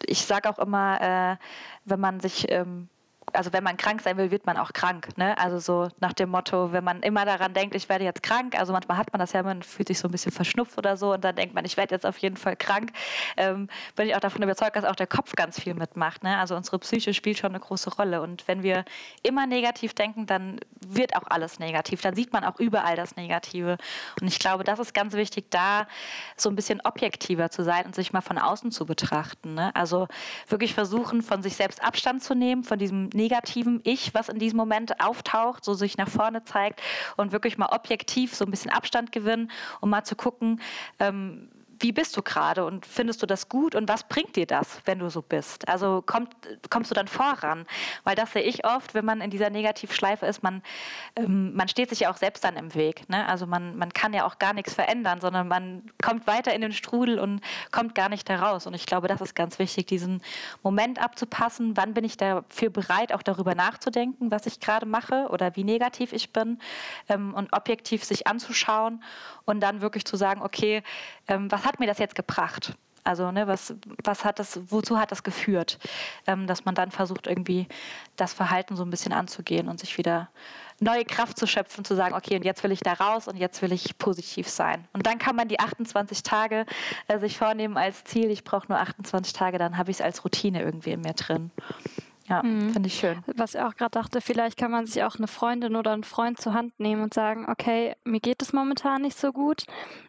[0.07, 1.37] ich sage auch immer, äh,
[1.85, 2.89] wenn man sich ähm,
[3.35, 5.09] also wenn man krank sein will, wird man auch krank.
[5.17, 5.37] Ne?
[5.39, 8.73] Also so nach dem Motto, wenn man immer daran denkt, ich werde jetzt krank, also
[8.73, 11.25] manchmal hat man das ja, man fühlt sich so ein bisschen verschnupft oder so und
[11.25, 12.93] dann denkt man, ich werde jetzt auf jeden Fall krank,
[13.37, 16.23] ähm, bin ich auch davon überzeugt, dass auch der Kopf ganz viel mitmacht.
[16.23, 16.39] Ne?
[16.39, 18.85] Also unsere Psyche spielt schon eine große Rolle und wenn wir
[19.23, 23.79] immer negativ denken, dann wird auch alles negativ, dann sieht man auch überall das Negative
[24.21, 25.87] und ich glaube, das ist ganz wichtig, da
[26.37, 29.55] so ein bisschen objektiver zu sein und sich mal von außen zu betrachten.
[29.55, 29.75] Ne?
[29.75, 30.09] Also
[30.49, 34.39] wirklich versuchen, von sich selbst Abstand zu nehmen, von diesem negativen negativen Ich, was in
[34.39, 36.83] diesem Moment auftaucht, so sich nach vorne zeigt
[37.17, 40.61] und wirklich mal objektiv so ein bisschen Abstand gewinnen, um mal zu gucken,
[40.99, 41.49] ähm,
[41.85, 45.01] wie bist du gerade und findest du das gut und was bringt dir das, wenn
[45.01, 45.69] du so bist?
[45.69, 46.35] Also kommt,
[46.71, 47.67] kommst du dann voran?
[48.05, 50.63] Weil das sehe ich oft, wenn man in dieser Negativschleife ist, man,
[51.15, 53.07] ähm, man steht sich ja auch selbst dann im Weg.
[53.11, 53.29] Ne?
[53.29, 56.73] Also man, man kann ja auch gar nichts verändern, sondern man kommt weiter in den
[56.73, 58.67] Strudel und kommt gar nicht heraus.
[58.67, 60.23] Und ich glaube, das ist ganz wichtig, diesen
[60.63, 61.77] Moment abzupassen.
[61.77, 66.15] Wann bin ich dafür bereit, auch darüber nachzudenken, was ich gerade mache oder wie negativ
[66.15, 66.61] ich bin
[67.11, 69.05] ähm, und objektiv sich anzuschauen
[69.45, 70.83] und dann wirklich zu sagen, okay,
[71.29, 72.75] ähm, was hat mir das jetzt gebracht?
[73.07, 75.79] Also, ne, was, was hat das, wozu hat das geführt?
[76.27, 77.69] Ähm, dass man dann versucht, irgendwie
[78.17, 80.31] das Verhalten so ein bisschen anzugehen und sich wieder
[80.81, 83.61] neue Kraft zu schöpfen, zu sagen, okay, und jetzt will ich da raus und jetzt
[83.61, 84.89] will ich positiv sein.
[84.95, 86.65] Und dann kann man die 28 Tage
[87.07, 90.25] äh, sich vornehmen als Ziel, ich brauche nur 28 Tage, dann habe ich es als
[90.25, 91.51] Routine irgendwie in mir drin.
[92.27, 92.71] Ja, mhm.
[92.71, 93.23] finde ich schön.
[93.37, 96.41] Was ich auch gerade dachte, vielleicht kann man sich auch eine Freundin oder einen Freund
[96.41, 99.65] zur Hand nehmen und sagen, okay, mir geht es momentan nicht so gut.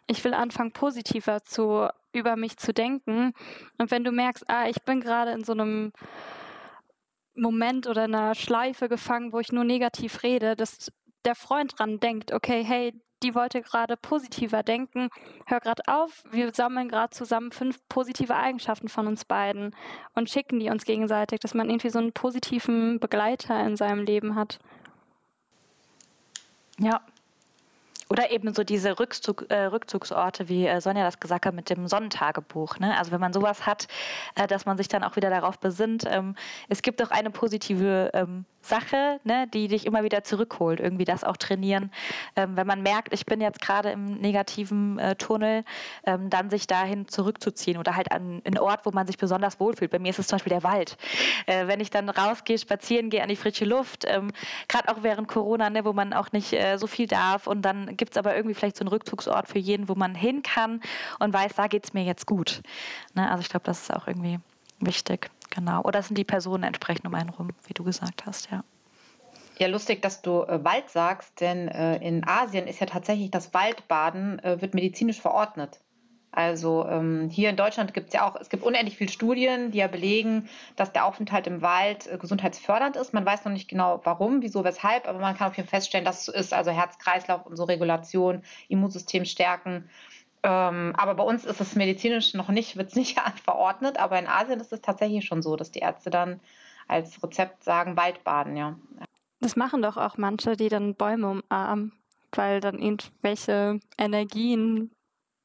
[0.06, 3.32] Ich will anfangen, positiver zu, über mich zu denken.
[3.78, 5.92] Und wenn du merkst, ah, ich bin gerade in so einem
[7.34, 10.90] Moment oder einer Schleife gefangen, wo ich nur negativ rede, dass
[11.26, 15.08] der Freund dran denkt, okay, hey, die wollte gerade positiver denken.
[15.46, 19.74] Hör gerade auf, wir sammeln gerade zusammen fünf positive Eigenschaften von uns beiden
[20.14, 24.34] und schicken die uns gegenseitig, dass man irgendwie so einen positiven Begleiter in seinem Leben
[24.34, 24.58] hat.
[26.78, 27.00] Ja,
[28.08, 31.88] oder eben so diese Rückzug, äh, Rückzugsorte, wie äh, Sonja das gesagt hat, mit dem
[31.88, 32.78] Sonnentagebuch.
[32.78, 32.96] Ne?
[32.96, 33.88] Also wenn man sowas hat,
[34.36, 36.36] äh, dass man sich dann auch wieder darauf besinnt, ähm,
[36.68, 41.24] es gibt auch eine positive ähm, Sache, ne, die dich immer wieder zurückholt, irgendwie das
[41.24, 41.90] auch trainieren.
[42.34, 45.64] Ähm, wenn man merkt, ich bin jetzt gerade im negativen äh, Tunnel,
[46.04, 49.90] ähm, dann sich dahin zurückzuziehen oder halt an einen Ort, wo man sich besonders wohlfühlt.
[49.90, 50.96] Bei mir ist es zum Beispiel der Wald.
[51.46, 54.32] Äh, wenn ich dann rausgehe, spazieren gehe an die frische Luft, ähm,
[54.68, 57.95] gerade auch während Corona, ne, wo man auch nicht äh, so viel darf und dann
[57.96, 60.80] gibt es aber irgendwie vielleicht so einen Rückzugsort für jeden, wo man hin kann
[61.18, 62.62] und weiß, da geht es mir jetzt gut.
[63.14, 63.30] Ne?
[63.30, 64.38] Also ich glaube, das ist auch irgendwie
[64.80, 65.30] wichtig.
[65.50, 65.82] Genau.
[65.82, 68.62] Oder sind die Personen entsprechend um einen rum, wie du gesagt hast, ja.
[69.58, 73.54] Ja, lustig, dass du äh, Wald sagst, denn äh, in Asien ist ja tatsächlich das
[73.54, 75.80] Waldbaden, äh, wird medizinisch verordnet.
[76.32, 79.78] Also ähm, hier in Deutschland gibt es ja auch, es gibt unendlich viele Studien, die
[79.78, 83.14] ja belegen, dass der Aufenthalt im Wald äh, gesundheitsfördernd ist.
[83.14, 86.04] Man weiß noch nicht genau warum, wieso, weshalb, aber man kann auf jeden Fall feststellen,
[86.04, 86.52] dass es so ist.
[86.52, 89.88] Also Herz-Kreislauf und so Regulation, Immunsystem stärken.
[90.42, 94.26] Ähm, aber bei uns ist es medizinisch noch nicht, wird es nicht verordnet, aber in
[94.26, 96.40] Asien ist es tatsächlich schon so, dass die Ärzte dann
[96.86, 98.76] als Rezept sagen, Waldbaden, ja.
[99.40, 101.92] Das machen doch auch manche, die dann Bäume umarmen,
[102.32, 104.90] weil dann irgendwelche Energien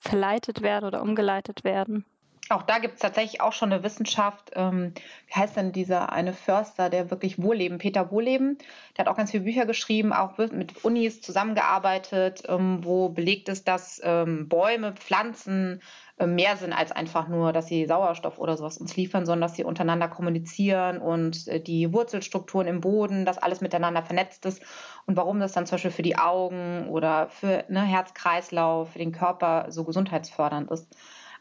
[0.01, 2.05] verleitet werden oder umgeleitet werden.
[2.49, 4.51] Auch da gibt es tatsächlich auch schon eine Wissenschaft.
[4.55, 4.93] Ähm,
[5.27, 8.57] wie heißt denn dieser eine Förster, der wirklich Wohleben, Peter Wohleben,
[8.97, 13.67] der hat auch ganz viele Bücher geschrieben, auch mit Unis zusammengearbeitet, ähm, wo belegt ist,
[13.67, 15.81] dass ähm, Bäume, Pflanzen
[16.27, 19.63] mehr sind als einfach nur, dass sie Sauerstoff oder sowas uns liefern, sondern dass sie
[19.63, 24.61] untereinander kommunizieren und äh, die Wurzelstrukturen im Boden, dass alles miteinander vernetzt ist
[25.05, 29.11] und warum das dann zum Beispiel für die Augen oder für ne, Herz-Kreislauf, für den
[29.11, 30.87] Körper so gesundheitsfördernd ist.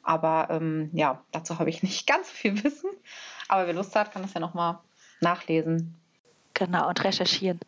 [0.03, 2.91] Aber ähm, ja, dazu habe ich nicht ganz viel Wissen.
[3.49, 4.79] Aber wer Lust hat, kann das ja nochmal
[5.21, 5.97] nachlesen.
[6.55, 7.61] Genau, und recherchieren.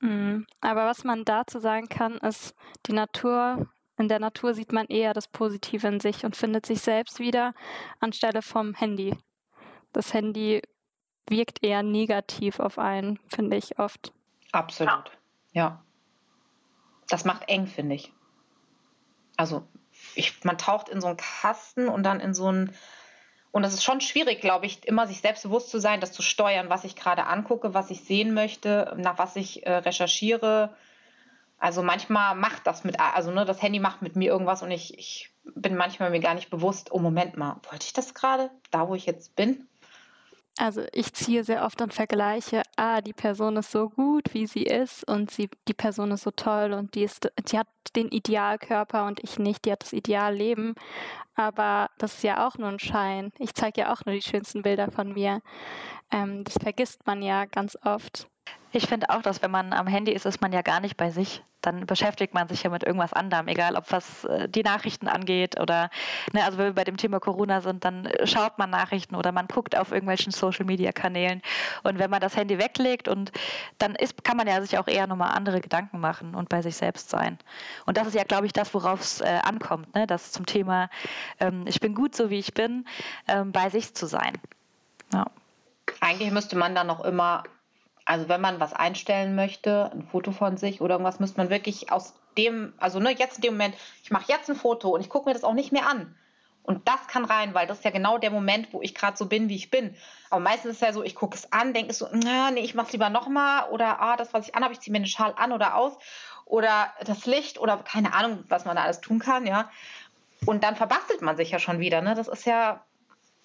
[0.00, 0.46] Mhm.
[0.60, 2.54] Aber was man dazu sagen kann, ist,
[2.86, 3.68] die Natur,
[4.00, 7.54] in der Natur sieht man eher das Positive in sich und findet sich selbst wieder
[8.00, 9.16] anstelle vom Handy.
[9.92, 10.62] Das Handy
[11.28, 14.12] wirkt eher negativ auf einen, finde ich oft.
[14.52, 15.10] Absolut,
[15.52, 15.84] ja.
[17.08, 18.12] Das macht eng, finde ich.
[19.36, 19.66] Also
[20.14, 22.74] ich, man taucht in so einen Kasten und dann in so einen
[23.52, 26.70] und es ist schon schwierig, glaube ich, immer sich selbstbewusst zu sein, das zu steuern,
[26.70, 30.76] was ich gerade angucke, was ich sehen möchte, nach was ich äh, recherchiere.
[31.60, 34.98] Also manchmal macht das mit, also ne, das Handy macht mit mir irgendwas und ich,
[34.98, 38.88] ich bin manchmal mir gar nicht bewusst, oh Moment mal, wollte ich das gerade, da
[38.88, 39.68] wo ich jetzt bin?
[40.56, 44.64] Also ich ziehe sehr oft und vergleiche, ah, die Person ist so gut, wie sie
[44.64, 49.06] ist und sie, die Person ist so toll und die ist, die hat den Idealkörper
[49.06, 50.74] und ich nicht, die hat das Idealleben.
[51.34, 53.32] Aber das ist ja auch nur ein Schein.
[53.38, 55.40] Ich zeige ja auch nur die schönsten Bilder von mir.
[56.10, 58.28] Ähm, das vergisst man ja ganz oft.
[58.72, 61.10] Ich finde auch, dass wenn man am Handy ist, ist man ja gar nicht bei
[61.10, 61.42] sich.
[61.60, 65.60] Dann beschäftigt man sich ja mit irgendwas anderem, egal ob was äh, die Nachrichten angeht
[65.60, 65.90] oder,
[66.32, 69.46] ne, also wenn wir bei dem Thema Corona sind, dann schaut man Nachrichten oder man
[69.46, 71.42] guckt auf irgendwelchen Social Media Kanälen.
[71.82, 73.32] Und wenn man das Handy weglegt und
[73.78, 76.76] dann ist, kann man ja sich auch eher nochmal andere Gedanken machen und bei sich
[76.76, 77.38] selbst sein.
[77.86, 80.06] Und das ist ja, glaube ich, das, worauf es äh, ankommt, ne?
[80.06, 80.88] das zum Thema,
[81.40, 82.86] ähm, ich bin gut so wie ich bin,
[83.28, 84.38] ähm, bei sich zu sein.
[85.12, 85.26] Ja.
[86.00, 87.42] Eigentlich müsste man dann noch immer
[88.10, 91.92] also wenn man was einstellen möchte, ein Foto von sich oder irgendwas, müsste man wirklich
[91.92, 95.08] aus dem, also ne, jetzt in dem Moment, ich mache jetzt ein Foto und ich
[95.08, 96.16] gucke mir das auch nicht mehr an.
[96.64, 99.26] Und das kann rein, weil das ist ja genau der Moment, wo ich gerade so
[99.26, 99.94] bin, wie ich bin.
[100.28, 102.74] Aber meistens ist es ja so, ich gucke es an, denke so, na, nee, ich
[102.74, 105.32] mache es lieber nochmal oder ah, das, was ich anhabe, ich ziehe mir eine Schal
[105.36, 105.96] an oder aus
[106.46, 109.70] oder das Licht oder keine Ahnung, was man da alles tun kann, ja.
[110.46, 112.16] Und dann verbastelt man sich ja schon wieder, ne?
[112.16, 112.84] Das ist ja,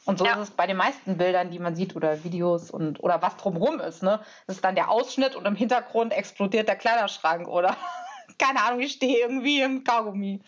[0.05, 0.33] und so ja.
[0.33, 3.79] ist es bei den meisten Bildern, die man sieht oder Videos und oder was drumherum
[3.79, 4.03] ist.
[4.03, 4.19] Ne?
[4.47, 7.75] Das ist dann der Ausschnitt und im Hintergrund explodiert der Kleiderschrank oder
[8.37, 10.41] keine Ahnung, ich stehe irgendwie im Kaugummi.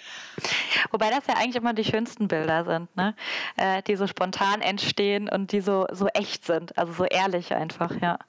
[0.91, 3.15] Wobei das ja eigentlich immer die schönsten Bilder sind, ne?
[3.55, 7.91] Äh, die so spontan entstehen und die so, so echt sind, also so ehrlich einfach,
[8.01, 8.19] ja.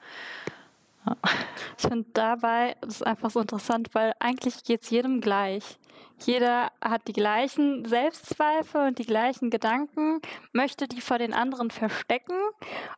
[1.78, 5.78] Ich finde dabei, das ist einfach so interessant, weil eigentlich geht es jedem gleich.
[6.24, 10.20] Jeder hat die gleichen Selbstzweifel und die gleichen Gedanken,
[10.52, 12.38] möchte die vor den anderen verstecken,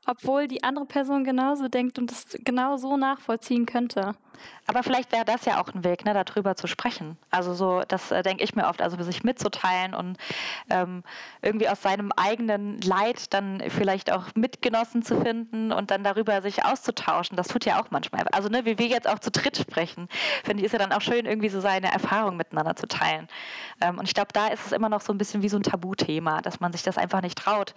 [0.07, 4.15] obwohl die andere Person genauso denkt und es genau so nachvollziehen könnte.
[4.67, 7.17] Aber vielleicht wäre das ja auch ein Weg, ne, darüber zu sprechen.
[7.31, 10.17] Also so, das äh, denke ich mir oft, also sich mitzuteilen und
[10.69, 11.03] ähm,
[11.43, 16.65] irgendwie aus seinem eigenen Leid dann vielleicht auch Mitgenossen zu finden und dann darüber sich
[16.65, 17.37] auszutauschen.
[17.37, 18.25] Das tut ja auch manchmal.
[18.33, 20.09] Also ne, wie wir jetzt auch zu dritt sprechen,
[20.45, 23.10] finde ich, ist ja dann auch schön, irgendwie so seine Erfahrung miteinander zu teilen.
[23.81, 25.63] Ähm, und ich glaube, da ist es immer noch so ein bisschen wie so ein
[25.63, 27.75] Tabuthema, dass man sich das einfach nicht traut,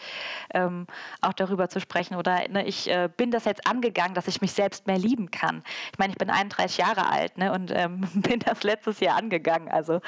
[0.53, 0.87] ähm,
[1.21, 2.15] auch darüber zu sprechen.
[2.15, 5.63] Oder ne, ich äh, bin das jetzt angegangen, dass ich mich selbst mehr lieben kann.
[5.91, 9.69] Ich meine, ich bin 31 Jahre alt ne, und ähm, bin das letztes Jahr angegangen.
[9.69, 10.01] Also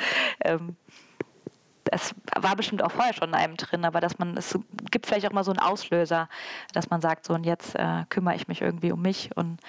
[0.44, 0.76] ähm,
[1.92, 4.58] es war bestimmt auch vorher schon in einem drin, aber dass man, es
[4.92, 6.30] gibt vielleicht auch mal so einen Auslöser,
[6.74, 9.60] dass man sagt, so und jetzt äh, kümmere ich mich irgendwie um mich und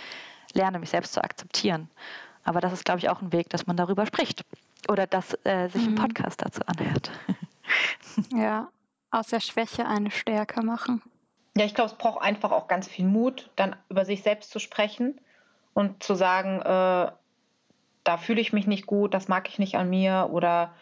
[0.54, 1.90] lerne mich selbst zu akzeptieren.
[2.46, 4.44] Aber das ist, glaube ich, auch ein Weg, dass man darüber spricht
[4.88, 5.88] oder dass äh, sich mhm.
[5.88, 7.10] ein Podcast dazu anhört.
[8.32, 8.68] ja,
[9.10, 11.02] aus der Schwäche eine Stärke machen.
[11.56, 14.60] Ja, ich glaube, es braucht einfach auch ganz viel Mut, dann über sich selbst zu
[14.60, 15.20] sprechen
[15.74, 17.10] und zu sagen, äh,
[18.04, 20.72] da fühle ich mich nicht gut, das mag ich nicht an mir oder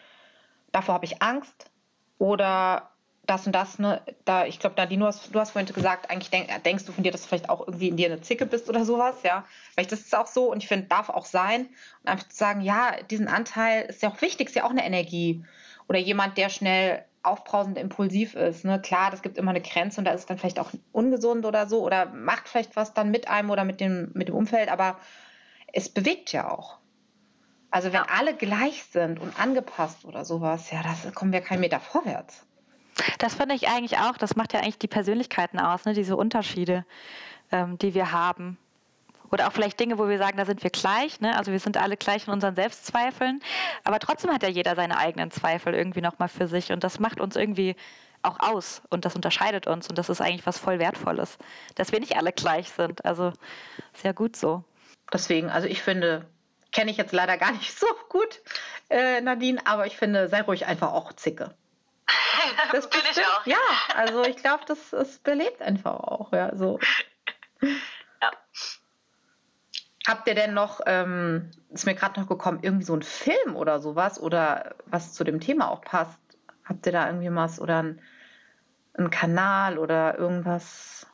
[0.71, 1.71] davor habe ich Angst
[2.19, 2.91] oder
[3.27, 6.29] das und das, ne, da, ich glaube, Nadine, du hast, du hast vorhin gesagt, eigentlich
[6.29, 8.69] denk, denkst du von dir, dass du vielleicht auch irgendwie in dir eine Zicke bist
[8.69, 9.45] oder sowas, ja.
[9.73, 11.67] Vielleicht ist es auch so und ich finde, darf auch sein.
[12.01, 14.85] Und einfach zu sagen, ja, diesen Anteil ist ja auch wichtig, ist ja auch eine
[14.85, 15.43] Energie.
[15.87, 18.65] Oder jemand, der schnell aufbrausend impulsiv ist.
[18.65, 18.79] Ne?
[18.79, 21.67] Klar, das gibt immer eine Grenze und da ist es dann vielleicht auch ungesund oder
[21.67, 24.97] so oder macht vielleicht was dann mit einem oder mit dem, mit dem Umfeld, aber
[25.73, 26.77] es bewegt ja auch.
[27.71, 28.07] Also wenn ja.
[28.15, 32.45] alle gleich sind und angepasst oder sowas, ja, da kommen wir keinen Meter vorwärts.
[33.17, 35.93] Das finde ich eigentlich auch, das macht ja eigentlich die Persönlichkeiten aus, ne?
[35.93, 36.85] diese Unterschiede,
[37.51, 38.57] ähm, die wir haben.
[39.31, 41.37] Oder auch vielleicht Dinge, wo wir sagen, da sind wir gleich, ne?
[41.37, 43.41] also wir sind alle gleich in unseren Selbstzweifeln,
[43.83, 47.19] aber trotzdem hat ja jeder seine eigenen Zweifel irgendwie nochmal für sich und das macht
[47.19, 47.75] uns irgendwie
[48.21, 51.37] auch aus und das unterscheidet uns und das ist eigentlich was voll Wertvolles,
[51.75, 53.03] dass wir nicht alle gleich sind.
[53.05, 53.33] Also
[53.93, 54.63] sehr gut so.
[55.13, 56.25] Deswegen, also ich finde,
[56.71, 58.41] kenne ich jetzt leider gar nicht so gut,
[58.89, 61.53] äh, Nadine, aber ich finde, sei ruhig einfach auch Zicke.
[62.71, 63.45] Das bin ich auch.
[63.45, 63.57] Ja,
[63.95, 66.31] also ich glaube, das, das belebt einfach auch.
[66.31, 66.79] Ja, so.
[67.61, 68.31] ja.
[70.07, 73.79] Habt ihr denn noch, ähm, ist mir gerade noch gekommen, irgendwie so ein Film oder
[73.79, 76.19] sowas oder was zu dem Thema auch passt?
[76.63, 78.01] Habt ihr da irgendwie was oder ein,
[78.93, 81.07] ein Kanal oder irgendwas?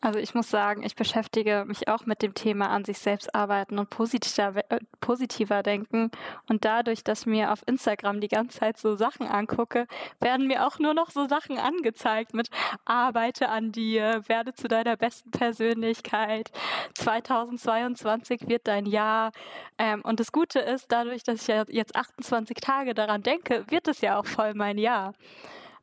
[0.00, 3.78] Also ich muss sagen, ich beschäftige mich auch mit dem Thema an sich selbst arbeiten
[3.78, 6.10] und positiver, äh, positiver denken.
[6.48, 9.86] Und dadurch, dass mir auf Instagram die ganze Zeit so Sachen angucke,
[10.20, 12.48] werden mir auch nur noch so Sachen angezeigt mit
[12.84, 16.50] arbeite an dir, werde zu deiner besten Persönlichkeit.
[16.94, 19.32] 2022 wird dein Jahr.
[19.78, 23.88] Ähm, und das Gute ist, dadurch, dass ich ja jetzt 28 Tage daran denke, wird
[23.88, 25.14] es ja auch voll mein Jahr.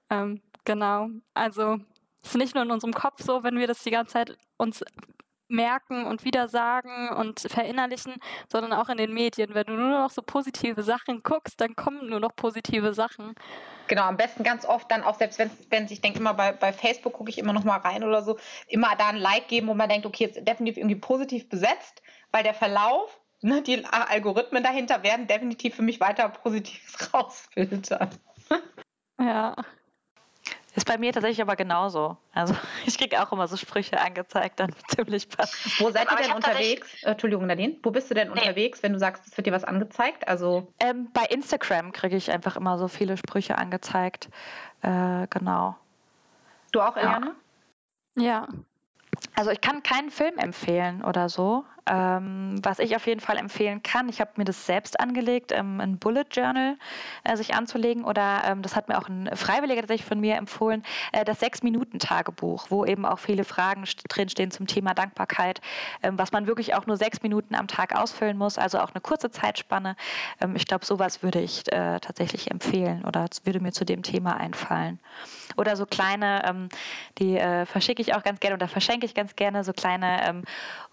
[0.09, 1.07] Ähm, genau.
[1.33, 1.79] Also
[2.23, 4.83] ist nicht nur in unserem Kopf so, wenn wir das die ganze Zeit uns
[5.51, 8.15] merken und wieder sagen und verinnerlichen,
[8.49, 9.53] sondern auch in den Medien.
[9.53, 13.35] Wenn du nur noch so positive Sachen guckst, dann kommen nur noch positive Sachen.
[13.87, 16.71] Genau, am besten ganz oft dann auch, selbst wenn, wenn ich denke immer bei, bei
[16.71, 19.73] Facebook gucke ich immer noch mal rein oder so, immer da ein Like geben, wo
[19.73, 25.03] man denkt, okay, jetzt definitiv irgendwie positiv besetzt, weil der Verlauf, ne, die Algorithmen dahinter
[25.03, 28.09] werden definitiv für mich weiter Positives rausfiltern.
[29.19, 29.55] Ja.
[30.73, 32.17] Ist bei mir tatsächlich aber genauso.
[32.33, 32.55] Also
[32.85, 35.79] ich kriege auch immer so Sprüche angezeigt, dann ziemlich passend.
[35.79, 37.03] Wo seid ihr denn unterwegs?
[37.03, 37.75] Äh, Entschuldigung, Nadine.
[37.83, 38.39] Wo bist du denn nee.
[38.39, 40.27] unterwegs, wenn du sagst, es wird dir was angezeigt?
[40.27, 44.29] Also ähm, bei Instagram kriege ich einfach immer so viele Sprüche angezeigt.
[44.81, 45.75] Äh, genau.
[46.71, 47.35] Du auch, Eliane?
[48.15, 48.47] Ja.
[49.35, 51.63] Also ich kann keinen Film empfehlen oder so.
[51.87, 55.81] Ähm, was ich auf jeden Fall empfehlen kann, ich habe mir das selbst angelegt, ähm,
[55.81, 56.77] ein Bullet Journal
[57.23, 60.83] äh, sich anzulegen oder ähm, das hat mir auch ein Freiwilliger tatsächlich von mir empfohlen,
[61.11, 65.59] äh, das Sechs-Minuten-Tagebuch, wo eben auch viele Fragen drinstehen zum Thema Dankbarkeit,
[66.03, 69.01] ähm, was man wirklich auch nur sechs Minuten am Tag ausfüllen muss, also auch eine
[69.01, 69.95] kurze Zeitspanne.
[70.39, 74.37] Ähm, ich glaube, sowas würde ich äh, tatsächlich empfehlen oder würde mir zu dem Thema
[74.37, 74.99] einfallen.
[75.57, 76.69] Oder so kleine, ähm,
[77.17, 80.43] die äh, verschicke ich auch ganz gerne oder verschenke ich ganz gerne, so kleine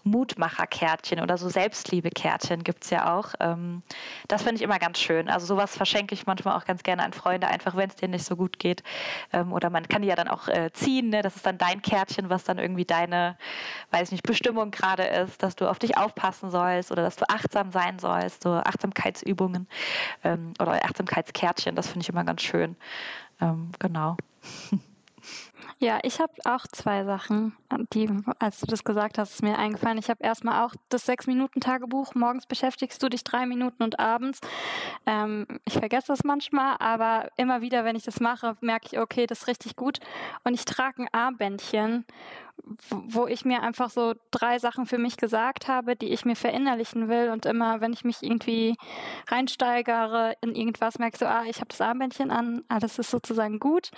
[0.03, 3.33] Mutmacherkärtchen oder so Selbstliebekärtchen gibt es ja auch.
[3.39, 3.83] Ähm,
[4.27, 5.29] das finde ich immer ganz schön.
[5.29, 8.25] Also sowas verschenke ich manchmal auch ganz gerne an Freunde, einfach wenn es denen nicht
[8.25, 8.83] so gut geht.
[9.33, 11.09] Ähm, oder man kann die ja dann auch äh, ziehen.
[11.09, 11.21] Ne?
[11.21, 13.37] Das ist dann dein Kärtchen, was dann irgendwie deine,
[13.91, 17.71] weiß nicht, Bestimmung gerade ist, dass du auf dich aufpassen sollst oder dass du achtsam
[17.71, 18.43] sein sollst.
[18.43, 19.67] So Achtsamkeitsübungen
[20.23, 22.77] ähm, oder Achtsamkeitskärtchen, das finde ich immer ganz schön.
[23.41, 24.15] Ähm, genau.
[25.79, 27.55] Ja, ich habe auch zwei Sachen,
[27.93, 29.97] die, als du das gesagt hast, ist mir eingefallen.
[29.97, 32.15] Ich habe erstmal auch das Sechs-Minuten-Tagebuch.
[32.15, 34.39] Morgens beschäftigst du dich drei Minuten und abends.
[35.05, 39.25] Ähm, ich vergesse das manchmal, aber immer wieder, wenn ich das mache, merke ich, okay,
[39.25, 39.99] das ist richtig gut.
[40.43, 42.05] Und ich trage ein Armbändchen
[42.89, 47.09] wo ich mir einfach so drei Sachen für mich gesagt habe, die ich mir verinnerlichen
[47.09, 48.75] will und immer, wenn ich mich irgendwie
[49.27, 53.59] reinsteigere in irgendwas, merke so, ah, ich habe das Armbändchen an, ah, das ist sozusagen
[53.59, 53.91] gut.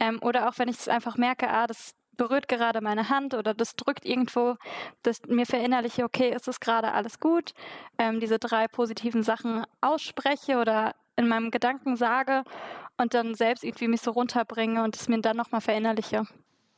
[0.00, 3.54] Ähm, oder auch wenn ich es einfach merke, ah, das berührt gerade meine Hand oder
[3.54, 4.56] das drückt irgendwo,
[5.02, 7.54] dass mir verinnerliche, okay, ist es gerade alles gut,
[7.98, 12.44] ähm, diese drei positiven Sachen ausspreche oder in meinem Gedanken sage
[12.98, 16.26] und dann selbst irgendwie mich so runterbringe und es mir dann nochmal verinnerliche.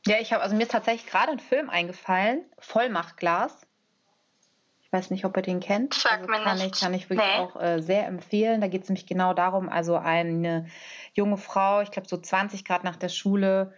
[0.07, 3.67] Ja, ich habe, also mir ist tatsächlich gerade ein Film eingefallen, Vollmachtglas.
[4.81, 5.93] Ich weiß nicht, ob ihr den kennt.
[5.93, 6.75] Sag also mir kann nicht.
[6.75, 7.39] ich, kann ich wirklich nee.
[7.39, 8.61] auch äh, sehr empfehlen.
[8.61, 10.67] Da geht es nämlich genau darum, also eine
[11.13, 13.73] junge Frau, ich glaube so 20 Grad nach der Schule,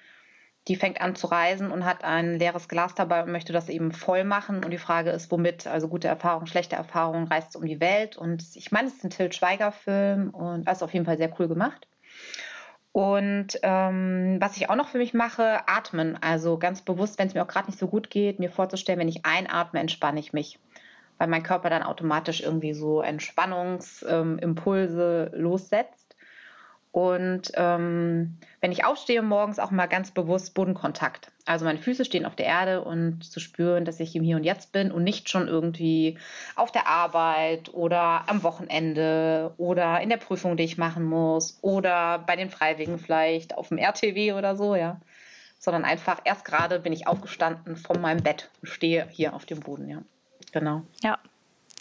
[0.70, 3.92] die fängt an zu reisen und hat ein leeres Glas dabei und möchte das eben
[3.92, 4.64] voll machen.
[4.64, 5.68] Und die Frage ist, womit?
[5.68, 8.16] Also gute Erfahrung, schlechte Erfahrung, reist um die Welt.
[8.16, 11.50] Und ich meine, es ist ein Till Schweiger-Film und ist auf jeden Fall sehr cool
[11.50, 11.88] gemacht.
[12.94, 16.16] Und ähm, was ich auch noch für mich mache, atmen.
[16.22, 19.10] Also ganz bewusst, wenn es mir auch gerade nicht so gut geht, mir vorzustellen, wenn
[19.10, 20.60] ich einatme, entspanne ich mich.
[21.18, 26.03] Weil mein Körper dann automatisch irgendwie so Entspannungsimpulse ähm, lossetzt.
[26.94, 31.32] Und ähm, wenn ich aufstehe morgens auch mal ganz bewusst Bodenkontakt.
[31.44, 34.44] Also meine Füße stehen auf der Erde und zu spüren, dass ich im Hier und
[34.44, 36.20] Jetzt bin und nicht schon irgendwie
[36.56, 42.20] auf der Arbeit oder am Wochenende oder in der Prüfung, die ich machen muss oder
[42.20, 45.02] bei den Freiwilligen vielleicht auf dem RTW oder so, ja.
[45.58, 49.62] Sondern einfach erst gerade bin ich aufgestanden von meinem Bett und stehe hier auf dem
[49.62, 50.04] Boden, ja.
[50.52, 50.84] Genau.
[51.02, 51.18] Ja,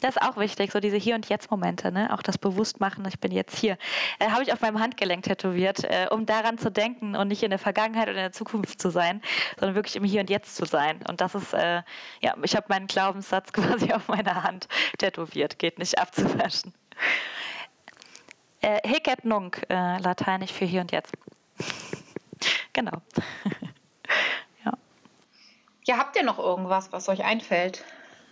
[0.02, 2.12] das ist auch wichtig, so diese Hier- und Jetzt-Momente, ne?
[2.12, 3.78] auch das Bewusstmachen, ich bin jetzt hier.
[4.18, 7.50] Äh, Habe ich auf meinem Handgelenk tätowiert, äh, um daran zu denken und nicht in
[7.50, 9.22] der Vergangenheit oder in der Zukunft zu sein,
[9.58, 11.00] sondern wirklich im Hier und Jetzt zu sein.
[11.08, 11.82] Und das ist, äh,
[12.20, 14.66] ja, ich habe meinen Glaubenssatz quasi auf meiner Hand
[14.98, 16.74] tätowiert, geht nicht abzuwaschen.
[18.60, 21.12] Äh, Hic et nunc, äh, lateinisch für Hier und Jetzt.
[22.72, 23.02] genau.
[24.64, 24.72] ja.
[25.84, 27.84] ja, habt ihr noch irgendwas, was euch einfällt?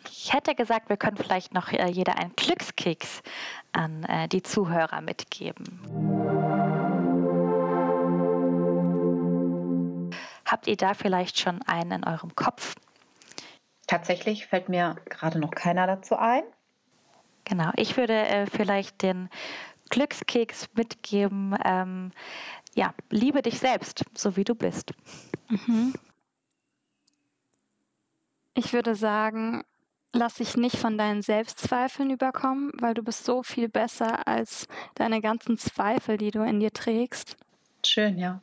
[0.09, 3.23] Ich hätte gesagt, wir können vielleicht noch äh, jeder einen Glückskeks
[3.73, 5.81] an äh, die Zuhörer mitgeben.
[10.45, 12.75] Habt ihr da vielleicht schon einen in eurem Kopf?
[13.87, 16.43] Tatsächlich fällt mir gerade noch keiner dazu ein.
[17.45, 19.29] Genau, ich würde äh, vielleicht den
[19.91, 21.57] Glückskeks mitgeben.
[21.65, 22.13] Ähm,
[22.75, 24.93] ja, liebe dich selbst, so wie du bist.
[25.49, 25.95] Mhm.
[28.55, 29.65] Ich würde sagen,
[30.13, 35.21] lass dich nicht von deinen Selbstzweifeln überkommen, weil du bist so viel besser als deine
[35.21, 37.37] ganzen Zweifel, die du in dir trägst.
[37.85, 38.41] Schön, ja.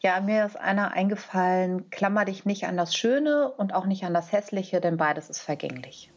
[0.00, 4.14] Ja, mir ist einer eingefallen, klammer dich nicht an das Schöne und auch nicht an
[4.14, 6.10] das Hässliche, denn beides ist vergänglich.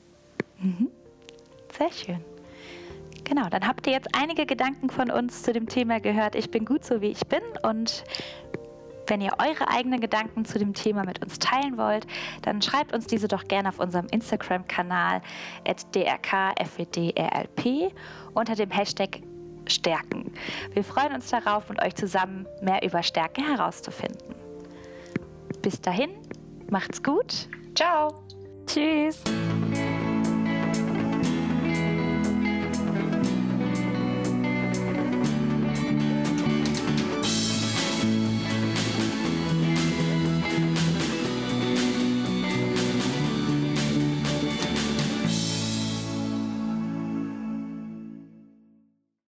[0.60, 0.90] Mhm.
[1.78, 2.26] Sehr schön.
[3.24, 6.36] Genau, dann habt ihr jetzt einige Gedanken von uns zu dem Thema gehört.
[6.36, 8.04] Ich bin gut so, wie ich bin und
[9.10, 12.08] wenn ihr eure eigenen Gedanken zu dem Thema mit uns teilen wollt,
[12.44, 15.22] dann schreibt uns diese doch gerne auf unserem Instagram-Kanal
[15.94, 17.24] drkfwdrlp
[18.34, 19.22] unter dem Hashtag
[19.68, 20.32] Stärken.
[20.74, 24.36] Wir freuen uns darauf, mit euch zusammen mehr über Stärken herauszufinden.
[25.62, 26.10] Bis dahin,
[26.70, 27.48] macht's gut.
[27.76, 28.24] Ciao.
[28.66, 29.22] Tschüss.